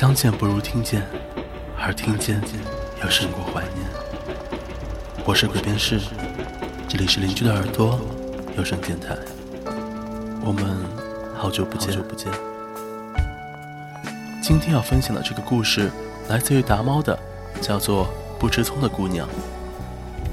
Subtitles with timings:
[0.00, 1.06] 相见不如听见，
[1.78, 2.40] 而听见
[3.04, 3.86] 又胜过怀念。
[5.26, 6.00] 我是鬼边士，
[6.88, 8.00] 这里是邻居的耳朵
[8.56, 9.14] 有声电台。
[10.42, 10.64] 我们
[11.36, 12.32] 好久不见，好久不见。
[14.42, 15.90] 今天要分享的这个故事
[16.30, 17.18] 来自于达猫的，
[17.60, 18.06] 叫做
[18.38, 19.28] 《不吃葱的姑娘》。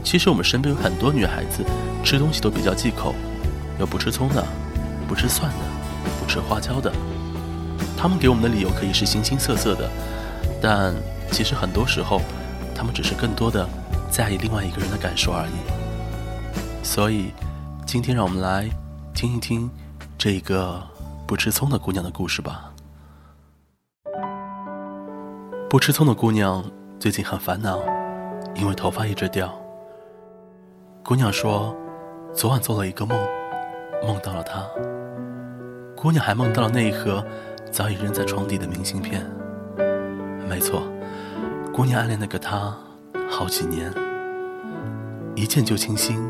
[0.02, 1.61] 其实我们身边有很多女孩子
[2.05, 3.13] 吃东西都比较忌口，
[3.81, 4.41] 有不吃葱的，
[5.09, 5.57] 不吃蒜的，
[6.21, 6.89] 不吃花椒的。
[7.97, 9.89] 他们给我们的理由可以是形形色色的，
[10.61, 10.93] 但
[11.31, 12.21] 其实很多时候，
[12.75, 13.67] 他们只是更多的
[14.11, 16.83] 在意另外一个人的感受而已。
[16.83, 17.33] 所以，
[17.88, 18.69] 今天让我们来
[19.15, 19.69] 听一听
[20.15, 20.81] 这个
[21.25, 22.71] 不吃葱的姑娘的故事吧。
[25.67, 26.63] 不吃葱的姑娘
[26.99, 27.79] 最近很烦恼，
[28.55, 29.53] 因为头发一直掉。
[31.03, 31.75] 姑娘说，
[32.33, 33.19] 昨晚做了一个梦，
[34.05, 34.66] 梦到了他。
[35.95, 37.25] 姑娘还梦到了那一盒。
[37.71, 39.25] 早已扔在床底的明信片。
[40.49, 40.83] 没错，
[41.73, 42.75] 姑娘暗恋那个他
[43.29, 43.93] 好几年，
[45.35, 46.27] 一见就倾心。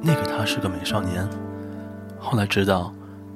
[0.00, 1.28] 那个他是个美少年，
[2.18, 2.92] 后来知道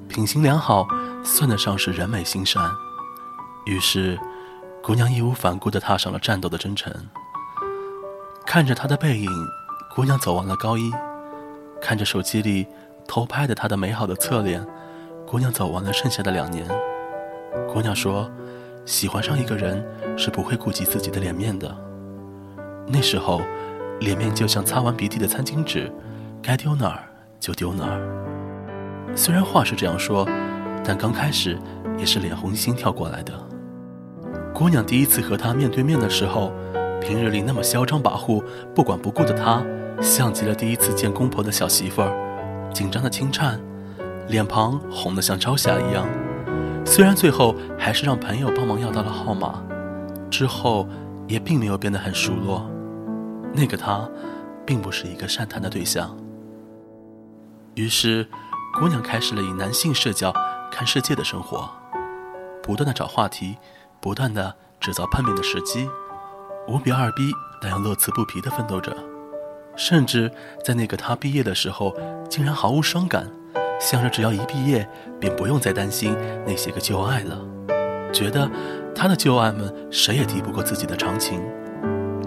[0.08, 0.86] 品行良好
[1.24, 2.62] 算得上是人美心善。
[3.66, 4.19] 于是，
[4.83, 6.92] 姑娘义无反顾地踏上了战斗的征程。
[8.46, 9.30] 看着他的背影，
[9.94, 10.91] 姑娘走完了高一；
[11.80, 12.66] 看着手机里
[13.06, 14.66] 偷拍的他的美好的侧脸，
[15.27, 16.66] 姑娘走完了剩下的两年。
[17.67, 18.31] 姑娘说
[18.84, 19.84] ：“喜欢上一个人
[20.17, 21.75] 是不会顾及自己的脸面的。
[22.87, 23.41] 那时候，
[24.01, 25.91] 脸面就像擦完鼻涕的餐巾纸，
[26.42, 27.05] 该丢哪儿
[27.39, 29.14] 就丢哪儿。
[29.14, 30.27] 虽然话是这样说，
[30.84, 31.59] 但刚开始
[31.97, 33.33] 也是脸红心跳过来的。
[34.55, 36.53] 姑娘第一次和他面对面的时候，
[37.01, 38.42] 平日里那么嚣张跋扈、
[38.75, 39.62] 不管不顾的他，
[40.01, 43.61] 像极了第一次见公婆的小媳妇儿，紧张的轻颤，
[44.29, 46.07] 脸庞红得像朝霞一样。”
[46.91, 49.63] 虽然最后还是让朋友帮忙要到了号码，
[50.31, 50.89] 之后
[51.27, 52.67] 也并没有变得很熟络。
[53.53, 54.09] 那个他，
[54.65, 56.17] 并不是一个善谈的对象。
[57.75, 58.27] 于是，
[58.81, 60.33] 姑娘开始了以男性视角
[60.73, 61.69] 看世界的生活，
[62.63, 63.59] 不断的找话题，
[64.01, 65.91] 不断的制造碰面的时机，
[66.67, 68.97] 无比二逼但又乐此不疲的奋斗着，
[69.77, 70.33] 甚至
[70.65, 71.95] 在那个他毕业的时候，
[72.31, 73.31] 竟然毫无伤感。
[73.80, 74.89] 想着只要一毕业，
[75.20, 77.39] 便不用再担心那些个旧爱了，
[78.12, 78.50] 觉得
[78.94, 81.40] 他的旧爱们谁也敌不过自己的长情。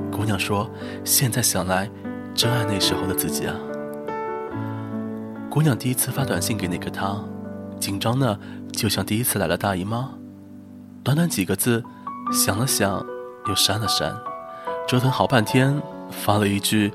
[0.10, 0.70] 姑娘说
[1.04, 1.90] ：“现在想来，
[2.34, 3.56] 真爱那时候的自己啊。”
[5.52, 7.22] 姑娘第一次发短信给那个他，
[7.80, 8.40] 紧张的
[8.72, 10.12] 就像第一次来了大姨妈。
[11.04, 11.84] 短短几个字，
[12.32, 13.06] 想了想，
[13.48, 14.16] 又删了删，
[14.88, 16.94] 折腾好半天，发了一句：“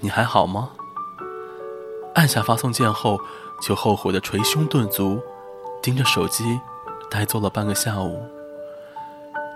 [0.00, 0.70] 你还好吗？”
[2.14, 3.18] 按下发送键后。
[3.60, 5.20] 就后悔的捶胸顿足，
[5.82, 6.60] 盯着手机，
[7.10, 8.20] 呆坐了半个下午。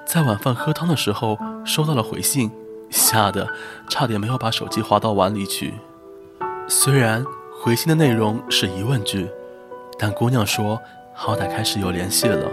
[0.06, 2.50] 在晚饭喝汤的时候收到了回信，
[2.90, 3.46] 吓得
[3.88, 5.74] 差点没有把手机划到碗里去。
[6.66, 7.24] 虽然
[7.62, 9.28] 回信的内容是疑问句，
[9.98, 10.80] 但姑娘说
[11.14, 12.50] 好歹开始有联系了。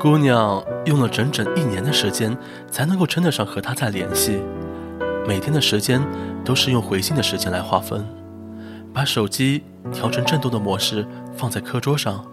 [0.00, 2.36] 姑娘用了整整一年的时间
[2.70, 4.42] 才能够称得上和他在联系，
[5.28, 6.00] 每天的时间
[6.44, 8.04] 都是用回信的时间来划分。
[8.92, 9.62] 把手机
[9.92, 11.06] 调成震动的模式，
[11.36, 12.24] 放在课桌上，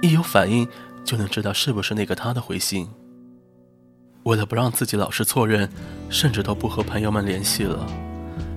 [0.00, 0.66] 一有反应
[1.04, 2.88] 就能知道是不是那个他的回信。
[4.24, 5.68] 为了不让自己老是错认，
[6.08, 7.86] 甚至都不和朋友们联系了，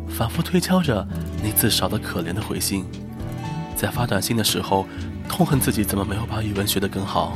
[0.08, 1.06] 反复推敲着
[1.44, 2.86] 那字少得可怜的回信。
[3.76, 4.88] 在发短信的时候，
[5.28, 7.34] 痛恨自己怎么没有把语文学得更好；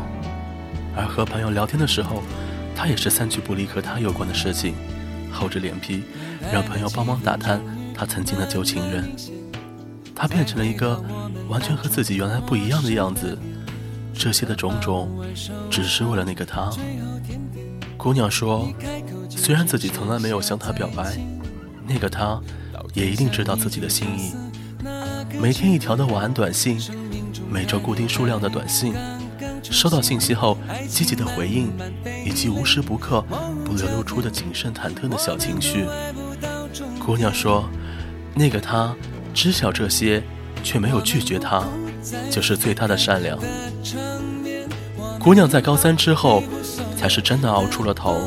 [0.95, 2.23] 而和朋友聊天的时候，
[2.75, 4.75] 他也是三句不离和他有关的事情，
[5.31, 6.03] 厚着脸皮
[6.53, 7.61] 让朋友帮忙打探
[7.93, 9.15] 他曾经的旧情人。
[10.15, 11.03] 他变成了一个
[11.49, 13.37] 完全和自己原来不一样的样子，
[14.13, 15.09] 这些的种种，
[15.69, 16.71] 只是为了那个他。
[17.97, 18.73] 姑娘说，
[19.29, 21.17] 虽然自己从来没有向他表白，
[21.85, 22.39] 那个他，
[22.93, 24.33] 也一定知道自己的心意。
[25.39, 26.79] 每天一条的晚安短信，
[27.49, 28.93] 每周固定数量的短信，
[29.63, 30.57] 收到信息后
[30.87, 31.73] 积极的回应，
[32.25, 33.21] 以及无时不刻
[33.65, 35.85] 不流露出的谨慎忐忑的小情绪。
[37.05, 37.69] 姑娘说，
[38.33, 38.95] 那个他。
[39.35, 40.23] 知晓这些，
[40.63, 41.61] 却没有拒绝他，
[42.31, 43.37] 就是最大的善良。
[45.19, 46.41] 姑娘在高三之后，
[46.97, 48.17] 才是真的熬出了头，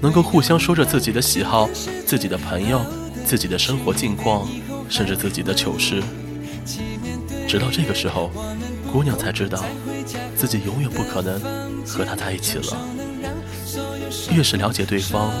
[0.00, 1.68] 能够互相说着自己的喜好、
[2.06, 2.80] 自己的朋友、
[3.26, 4.48] 自己的生活近况，
[4.88, 6.00] 甚至自己的糗事。
[7.48, 8.30] 直到这个时候，
[8.92, 9.64] 姑娘才知道，
[10.36, 11.40] 自己永远不可能
[11.84, 12.78] 和他在一起了。
[14.30, 15.32] 越是了解对方，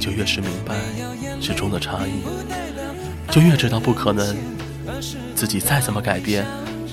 [0.00, 0.76] 就越是明白
[1.42, 2.22] 之中的差异。
[3.30, 4.36] 就越知道不可能，
[5.36, 6.44] 自己再怎么改变，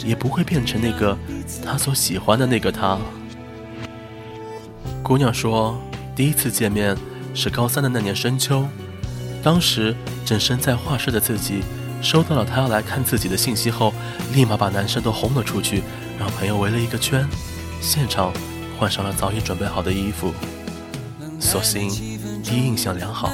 [0.06, 1.18] 也不会变成那个
[1.66, 3.00] 他所喜欢的那个他。
[5.02, 5.82] 姑娘说，
[6.16, 6.96] 第一次见面
[7.34, 8.68] 是高三的那年深秋，
[9.42, 9.96] 当时
[10.26, 11.64] 正身在画室的自己，
[12.04, 13.92] 收到了他要来看自己的信息后，
[14.32, 15.82] 立马把男生都轰了出去，
[16.20, 17.28] 让朋友围了一个圈，
[17.82, 18.32] 现场
[18.78, 20.32] 换上了早已准备好的衣服。
[21.40, 21.90] 所幸
[22.44, 23.32] 第一印象良好，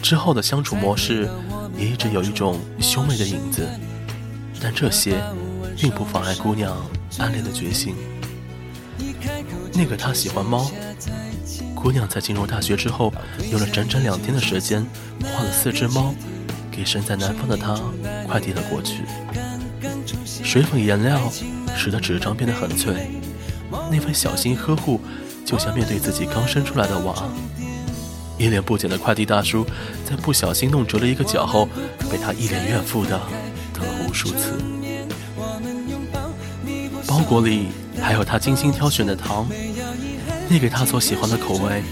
[0.00, 1.28] 之后的相处模式
[1.78, 3.68] 也一直有一种兄妹的影子，
[4.60, 5.22] 但这些
[5.76, 6.74] 并不妨碍姑娘
[7.18, 7.94] 暗恋的决心。
[9.72, 10.70] 那个他喜欢猫，
[11.74, 13.12] 姑娘在进入大学之后，
[13.50, 14.84] 用了整整两天的时间，
[15.22, 16.14] 画了四只猫，
[16.70, 17.78] 给身在南方的他
[18.26, 19.02] 快递了过去。
[20.42, 21.30] 水粉颜料
[21.76, 23.10] 使得纸张变得很脆，
[23.90, 25.00] 那份小心呵护。
[25.44, 27.14] 就像面对自己刚生出来的娃，
[28.38, 29.64] 一脸不解的快递大叔，
[30.04, 31.68] 在不小心弄折了一个角后，
[32.10, 33.20] 被他一脸怨妇的
[33.72, 34.58] 等了无数次。
[37.06, 37.68] 包裹里
[38.00, 39.46] 还有他精心挑选的糖，
[40.48, 41.82] 那给他所喜欢的口味，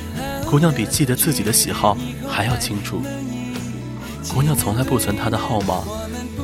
[0.50, 1.96] 姑娘比记得自己的喜好
[2.28, 3.00] 还要清楚。
[4.28, 5.82] 姑娘从来不存他的号码，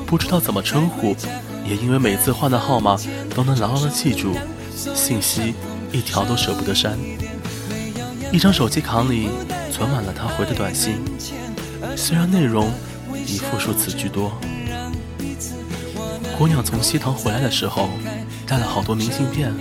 [0.06, 1.14] 不知道怎么称呼，
[1.67, 2.97] 也因为每次换的号码
[3.35, 4.35] 都能牢牢的记住
[4.94, 5.55] 信息。
[5.93, 6.97] 一条都舍不得删，
[8.31, 9.29] 一张手机卡里
[9.71, 11.01] 存满了他回的短信，
[11.97, 12.71] 虽然内容
[13.27, 14.33] 以复数词居多。
[16.37, 17.91] 姑娘从西塘回来的时候，
[18.47, 19.53] 带了好多明信片，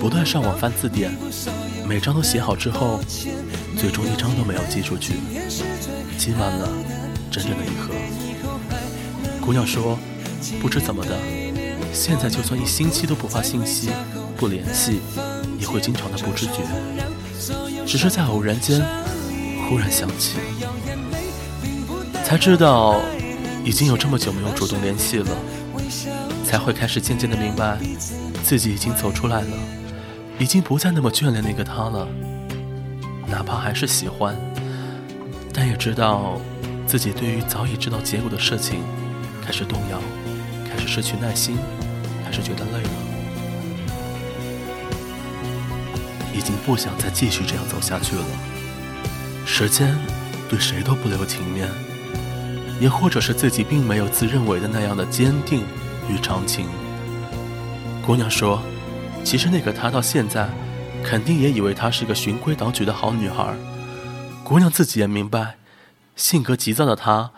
[0.00, 1.12] 不断上网翻字典，
[1.88, 3.00] 每张都写好之后，
[3.76, 5.14] 最终一张都没有寄出去，
[6.18, 6.68] 积满了
[7.30, 7.94] 整整的一盒。
[9.40, 9.98] 姑娘说，
[10.60, 11.18] 不知怎么的，
[11.92, 13.90] 现在就算一星期都不发信息、
[14.36, 15.00] 不联系。
[15.56, 16.60] 也会经常的不知觉，
[17.86, 18.84] 只是在偶然间
[19.68, 20.36] 忽然想起，
[22.24, 23.00] 才知道
[23.64, 25.28] 已经有这么久没有主动联系了，
[26.44, 27.78] 才会开始渐渐的明白，
[28.42, 29.56] 自己已经走出来了，
[30.38, 32.06] 已经不再那么眷恋那个他了，
[33.26, 34.36] 哪怕还是喜欢，
[35.52, 36.40] 但也知道
[36.86, 38.80] 自己对于早已知道结果的事情
[39.44, 39.98] 开始动摇，
[40.70, 41.56] 开始失去耐心，
[42.24, 43.03] 开始觉得累了。
[46.34, 48.24] 已经不想再继续这样走下去了。
[49.46, 49.96] 时间
[50.48, 51.68] 对谁都不留情面，
[52.80, 55.62] 也或者是自己并没有自认为的那样的坚定
[56.08, 56.66] 与长情。
[58.04, 58.62] 姑娘说
[59.24, 60.48] ：“其实那个他到现在，
[61.02, 63.54] 肯定也以为她是个循规蹈矩的好女孩。”
[64.44, 65.56] 姑娘自己也明白，
[66.16, 67.30] 性格急躁的她，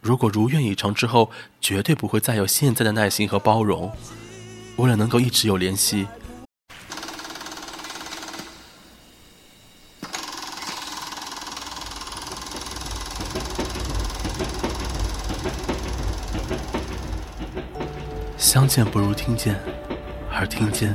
[0.00, 1.30] 如果如愿以偿之后，
[1.60, 3.92] 绝对不会再有现在的耐心和包容。
[4.76, 6.06] 为了能够一直有联系。
[18.36, 19.54] 相见不如听见，
[20.32, 20.92] 而听见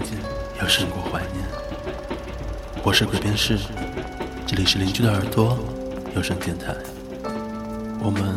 [0.61, 1.45] 又胜过怀念。
[2.83, 3.57] 我是鬼边士，
[4.45, 5.57] 这里是邻居的耳朵
[6.13, 6.75] 有声电台。
[8.03, 8.35] 我们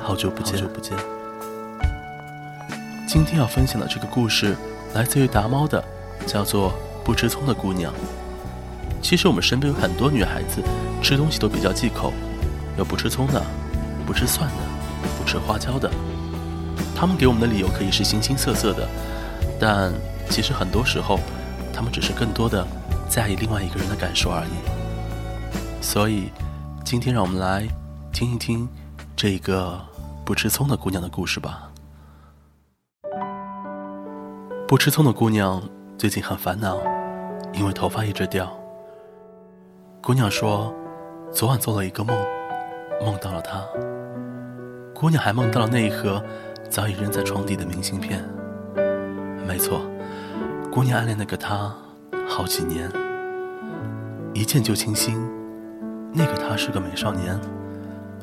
[0.00, 0.96] 好久不见，好久不见。
[3.08, 4.54] 今天要分享的这个故事
[4.94, 5.82] 来自于达猫的，
[6.24, 6.70] 叫做
[7.04, 7.92] 《不吃葱的姑娘》。
[9.02, 10.62] 其实我们身边有很多女孩子
[11.02, 12.12] 吃东西都比较忌口，
[12.78, 13.42] 有不吃葱的，
[14.06, 14.54] 不吃蒜的，
[15.18, 15.90] 不吃花椒的。
[16.98, 18.88] 他们给我们的理由可以是形形色色的，
[19.60, 19.92] 但
[20.30, 21.20] 其实很多时候，
[21.70, 22.66] 他们只是更多的
[23.06, 25.82] 在意另外一个人的感受而已。
[25.82, 26.32] 所以，
[26.82, 27.68] 今天让我们来
[28.14, 28.66] 听一听
[29.14, 29.78] 这一个
[30.24, 31.70] 不吃葱的姑娘的故事吧。
[34.66, 35.62] 不吃葱的姑娘
[35.98, 36.78] 最近很烦恼，
[37.52, 38.50] 因为头发一直掉。
[40.02, 40.74] 姑娘说，
[41.30, 42.16] 昨晚做了一个梦，
[43.04, 43.62] 梦到了他。
[44.94, 46.24] 姑娘还梦到了那一盒。
[46.68, 48.24] 早已扔在床底的明信片。
[49.46, 49.80] 没错，
[50.70, 51.74] 姑娘暗恋那个他
[52.28, 52.90] 好几年，
[54.34, 55.24] 一见就倾心。
[56.12, 57.38] 那个他是个美少年，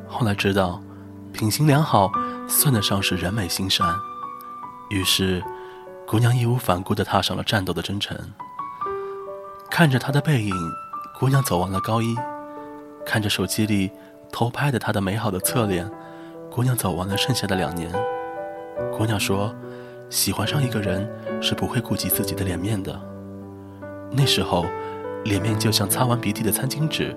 [0.08, 0.82] 后来知道
[1.32, 2.12] 品行良好，
[2.48, 3.88] 算得上是人美心善。
[4.90, 5.44] 于是，
[6.08, 8.18] 姑娘义无反顾地踏上了战斗的征程。
[9.70, 10.54] 看着他的背影，
[11.20, 12.16] 姑娘走完了高一；
[13.06, 13.90] 看着手机里
[14.32, 15.90] 偷拍的他的美好的侧脸，
[16.52, 17.92] 姑娘走完了剩下的两年。
[18.92, 19.54] 姑娘说
[20.10, 21.10] ：“喜欢上一个人
[21.42, 23.00] 是不会顾及自己的脸面的。
[24.12, 24.66] 那时候，
[25.26, 27.16] 脸面就像擦完鼻涕的餐巾纸，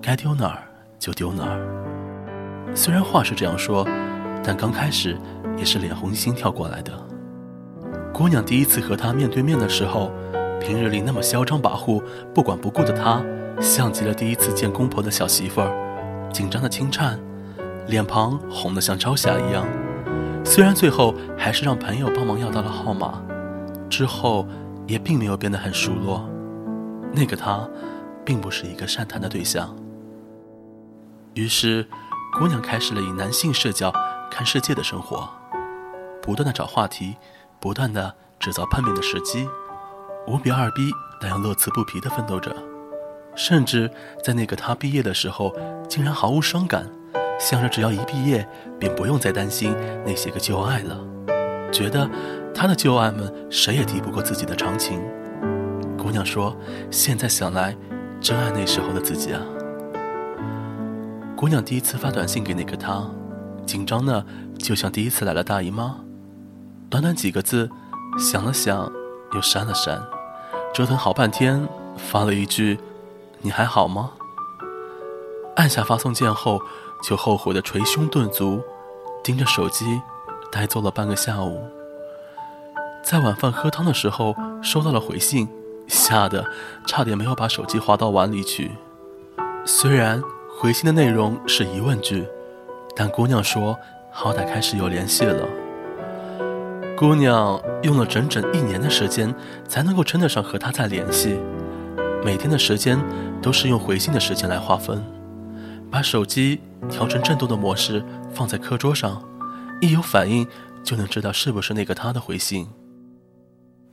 [0.00, 0.62] 该丢哪儿
[0.98, 2.74] 就丢哪儿。
[2.74, 3.86] 虽然话是这样说，
[4.42, 5.16] 但刚开始
[5.56, 6.92] 也是脸红心跳过来的。
[8.12, 10.10] 姑娘第一次和他面对面的时候，
[10.60, 12.02] 平日里那么嚣张跋扈、
[12.34, 13.22] 不管不顾的他，
[13.60, 17.18] 像极了第一次见公婆的小媳妇儿，紧张的轻颤，
[17.86, 19.66] 脸庞红得像朝霞一样。”
[20.48, 23.22] 虽然最后还是让朋友帮忙要到了号码，
[23.90, 24.48] 之后
[24.86, 26.26] 也并没有变得很熟络。
[27.12, 27.68] 那个他，
[28.24, 29.76] 并不是一个善谈的对象。
[31.34, 31.86] 于是，
[32.38, 33.92] 姑娘开始了以男性视角
[34.30, 35.28] 看世界的生活，
[36.22, 37.14] 不断的找话题，
[37.60, 39.46] 不断的制造碰面的时机，
[40.26, 40.90] 无比二逼
[41.20, 42.56] 但又乐此不疲的奋斗着，
[43.36, 43.90] 甚至
[44.24, 45.54] 在那个他毕业的时候，
[45.86, 46.88] 竟然毫无伤感，
[47.38, 48.46] 想着只要一毕业，
[48.78, 50.98] 便不用再担心那些个旧爱了，
[51.72, 52.08] 觉得
[52.54, 55.00] 他的旧爱们谁也敌不过自己的长情。
[55.96, 56.56] 姑娘说
[56.90, 57.76] ：“现在想来，
[58.20, 59.40] 真爱那时候的自己啊。”
[61.36, 63.08] 姑娘第一次发短信给那个他，
[63.64, 64.24] 紧张的
[64.58, 65.96] 就像第一次来了大姨妈。
[66.90, 67.70] 短短几个字，
[68.18, 68.90] 想了想，
[69.34, 70.02] 又删了删，
[70.74, 72.78] 折腾好半天，发了一句
[73.42, 74.10] ：“你还好吗？”
[75.54, 76.60] 按下发送键后，
[77.02, 78.62] 就后悔的捶胸顿足，
[79.22, 80.00] 盯着手机，
[80.50, 81.62] 呆坐了半个下午。
[83.02, 85.48] 在晚饭喝汤的时候，收到了回信。
[85.90, 86.44] 吓得
[86.86, 88.72] 差点没有把手机划到碗里去。
[89.64, 90.22] 虽然
[90.60, 92.26] 回信的内容是疑问句，
[92.94, 93.74] 但姑娘说
[94.12, 95.48] 好歹开始有联系了。
[96.94, 99.34] 姑娘用了整整一年的时间
[99.66, 101.40] 才能够称得上和他在联系，
[102.22, 103.02] 每天的时间
[103.40, 105.02] 都是用回信的时间来划分，
[105.90, 108.04] 把手机调成震动的模式
[108.34, 109.22] 放在课桌上，
[109.80, 110.46] 一有反应
[110.84, 112.68] 就能知道是不是那个他的回信。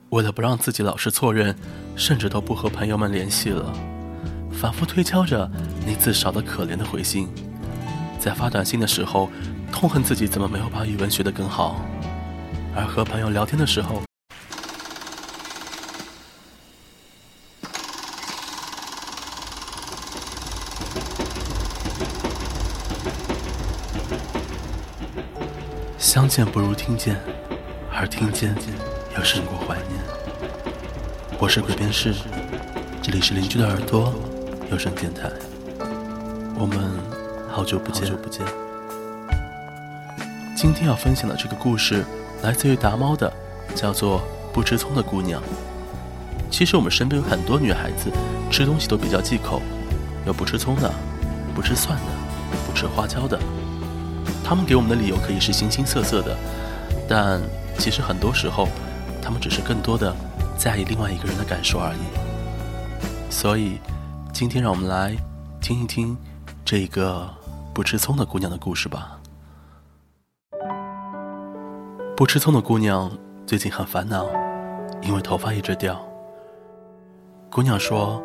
[0.09, 1.55] 为了不让自己老是错认，
[1.95, 3.73] 甚至都不和朋友们联系了，
[4.51, 5.49] 反复推敲着
[5.85, 7.27] 那字少得可怜的回信，
[8.19, 9.29] 在发短信的时候，
[9.71, 11.81] 痛恨自己怎么没有把语文学得更好，
[12.75, 14.03] 而和朋友聊天的时候，
[26.15, 27.19] 相见不如听见，
[27.93, 28.55] 而听见
[29.17, 30.01] 又胜过怀念。
[31.37, 32.15] 我是鬼边士，
[33.01, 34.13] 这里是邻居的耳朵
[34.71, 35.29] 有声电台。
[36.57, 36.89] 我们
[37.49, 38.45] 好久不见，好久不见。
[40.55, 42.05] 今天要分享的这个故事
[42.41, 43.29] 来自于达猫的，
[43.75, 44.19] 叫做
[44.53, 45.41] 《不吃葱的姑娘》。
[46.49, 48.09] 其实我们身边有很多女孩子
[48.49, 49.61] 吃东西都比较忌口，
[50.25, 50.89] 有不吃葱的，
[51.53, 52.05] 不吃蒜的，
[52.65, 53.37] 不吃花椒的。
[54.43, 56.35] 他们给我们的理由可以是形形色色的，
[57.07, 57.41] 但
[57.77, 58.67] 其实很多时候，
[59.21, 60.15] 他们只是更多的。
[60.57, 61.99] 在意另外一个人的感受而已。
[63.29, 63.77] 所以，
[64.31, 65.13] 今天让我们来
[65.59, 66.17] 听一听
[66.63, 67.29] 这一个
[67.73, 69.19] 不吃葱的姑娘的故事吧。
[72.15, 73.11] 不吃葱的姑娘
[73.45, 74.25] 最近很烦恼，
[75.01, 76.01] 因为头发一直掉。
[77.51, 78.23] 姑娘说，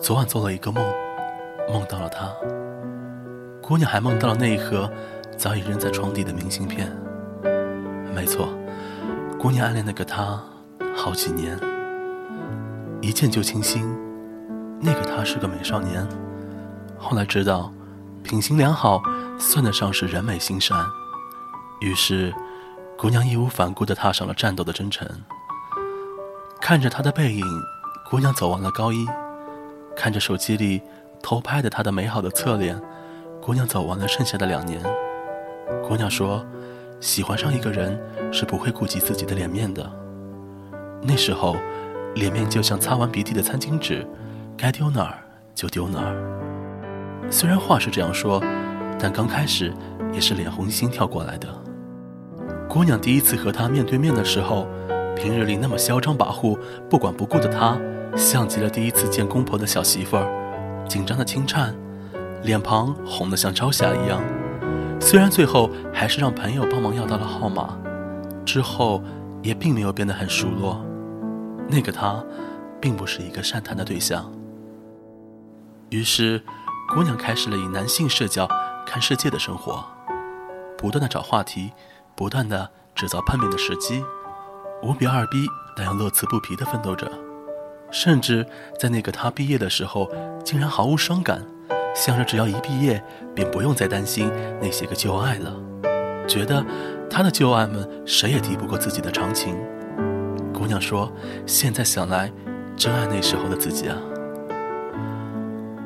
[0.00, 0.84] 昨晚做了一个梦，
[1.72, 2.32] 梦到了他。
[3.60, 4.88] 姑娘还梦到了那一盒
[5.36, 6.90] 早已扔在床底的明信片。
[8.14, 8.48] 没错，
[9.38, 10.42] 姑娘暗恋那个他。
[10.96, 11.58] 好几年，
[13.02, 13.84] 一见就倾心。
[14.80, 16.06] 那个他是个美少年，
[16.96, 17.72] 后来知道，
[18.22, 19.02] 品行良好
[19.36, 20.78] 算得上是人美心善。
[21.80, 22.32] 于是，
[22.96, 25.06] 姑娘义无反顾地踏上了战斗的征程。
[26.60, 27.44] 看着他的背影，
[28.08, 29.04] 姑娘走完了高一；
[29.96, 30.80] 看着手机里
[31.22, 32.80] 偷拍的他的美好的侧脸，
[33.42, 34.80] 姑娘走完了剩下的两年。
[35.82, 36.44] 姑娘说
[37.00, 37.98] ：“喜欢上一个人
[38.32, 39.90] 是不会顾及自己的脸面的。”
[41.02, 41.56] 那时候，
[42.14, 44.06] 脸面就像擦完鼻涕的餐巾纸，
[44.56, 45.18] 该丢哪儿
[45.54, 47.28] 就丢哪儿。
[47.30, 48.42] 虽然话是这样说，
[48.98, 49.72] 但刚开始
[50.12, 51.48] 也是脸红心跳过来的。
[52.68, 54.66] 姑娘第一次和他面对面的时候，
[55.14, 57.78] 平日里那么嚣张跋扈、不管不顾的他，
[58.16, 61.74] 像极了第一次见公婆的小媳妇儿，紧张的轻颤，
[62.42, 64.20] 脸庞红得像朝霞一样。
[65.04, 67.76] 虽然最后还是让朋友帮忙要到了号码，
[68.46, 69.04] 之后
[69.42, 70.82] 也并没有变得很熟络。
[71.68, 72.24] 那个他，
[72.80, 74.32] 并不是一个善谈的对象。
[75.90, 76.42] 于是，
[76.94, 78.48] 姑娘开始了以男性视角
[78.86, 79.84] 看世界的生活，
[80.78, 81.70] 不断的找话题，
[82.16, 84.02] 不断的制造碰面的时机，
[84.82, 85.46] 无比二逼
[85.76, 87.12] 但又乐此不疲的奋斗着，
[87.90, 88.46] 甚至
[88.80, 90.10] 在那个他毕业的时候，
[90.42, 91.44] 竟然毫无伤感，
[91.94, 93.02] 想着只要一毕业，
[93.34, 95.54] 便不用再担心那些个旧爱了，
[96.26, 96.64] 觉得
[97.08, 99.56] 他的旧爱们谁也敌不过自己的长情。
[100.52, 101.10] 姑娘说
[101.46, 102.32] ：“现在想来，
[102.76, 103.96] 真爱那时候的自己啊。”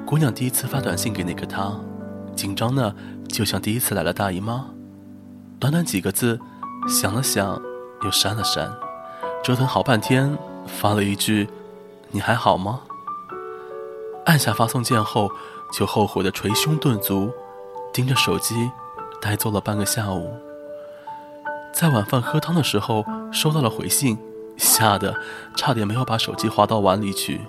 [0.06, 1.78] 姑娘第一次发短信给那个他，
[2.34, 2.94] 紧张的
[3.28, 4.66] 就像第一次来了大姨妈。
[5.60, 6.40] 短短几个字，
[6.88, 7.60] 想了想，
[8.02, 8.72] 又删了删，
[9.44, 11.48] 折腾好半天，发了一句
[12.10, 12.80] ：“你还好吗？”
[14.24, 15.30] 按下发送键后，
[15.72, 17.30] 就后悔的捶胸顿足，
[17.92, 18.70] 盯着手机，
[19.20, 20.32] 呆坐了半个下午。
[21.72, 24.18] 在晚饭喝汤的时候，收到了回信。
[24.60, 25.14] 吓得
[25.54, 27.40] 差点没有把手机划到碗里去。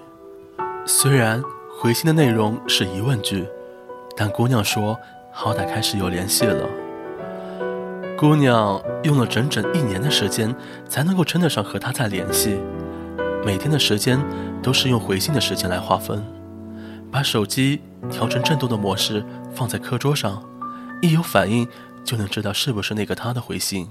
[0.85, 1.43] 虽然
[1.75, 3.47] 回信的内容是疑问句，
[4.15, 4.95] 但姑娘说
[5.31, 6.69] 好歹开始有联系了。
[8.15, 10.55] 姑娘用了整整一年的时间
[10.87, 12.59] 才能够称得上和他在联系，
[13.43, 14.23] 每天的时间
[14.61, 16.23] 都是用回信的时间来划分，
[17.11, 20.43] 把手机调成震动的模式放在课桌上，
[21.01, 21.67] 一有反应
[22.03, 23.87] 就能知道是不是那个他的回信。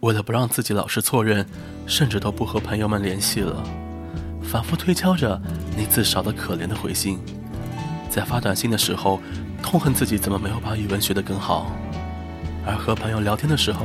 [0.00, 1.46] 为了不让自己老是错认，
[1.86, 3.62] 甚至都不和朋友们联系了，
[4.42, 5.40] 反复推敲着
[5.76, 7.18] 那字少得可怜的回信，
[8.08, 9.20] 在发短信的时候，
[9.62, 11.72] 痛恨自己怎么没有把语文学得更好，
[12.64, 13.84] 而和朋友聊天的时候。